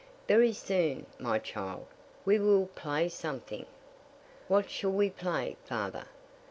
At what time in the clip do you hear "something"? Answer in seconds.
3.07-3.67